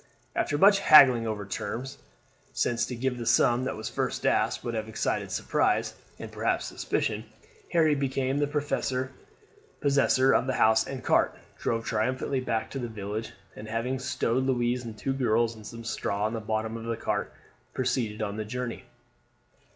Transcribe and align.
After 0.35 0.57
much 0.57 0.79
haggling 0.79 1.27
over 1.27 1.45
terms 1.45 1.99
since 2.53 2.87
to 2.87 2.95
give 2.95 3.19
the 3.19 3.25
sum 3.27 3.65
that 3.65 3.75
was 3.75 3.87
first 3.87 4.25
asked 4.25 4.63
would 4.63 4.73
have 4.73 4.89
excited 4.89 5.29
surprise, 5.31 5.93
and 6.17 6.31
perhaps 6.31 6.65
suspicion 6.65 7.25
Harry 7.71 7.93
became 7.93 8.39
the 8.39 8.47
possessor 8.47 10.31
of 10.33 10.47
the 10.47 10.55
horse 10.55 10.87
and 10.87 11.03
cart, 11.03 11.37
drove 11.59 11.85
triumphantly 11.85 12.39
back 12.39 12.71
to 12.71 12.79
the 12.79 12.87
village, 12.89 13.33
and 13.55 13.67
having 13.67 13.99
stowed 13.99 14.45
Louise 14.45 14.83
and 14.83 14.95
the 14.95 14.99
two 14.99 15.13
girls 15.13 15.55
on 15.55 15.63
some 15.63 15.83
straw 15.83 16.25
in 16.25 16.33
the 16.33 16.39
bottom 16.39 16.77
of 16.77 16.85
the 16.85 16.97
cart, 16.97 17.31
proceeded 17.75 18.23
on 18.23 18.37
the 18.37 18.43
journey. 18.45 18.85